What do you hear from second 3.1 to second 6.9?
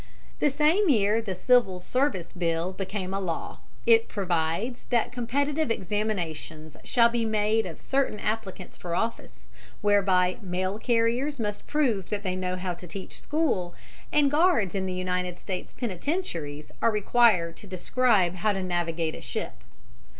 a law. It provides that competitive examinations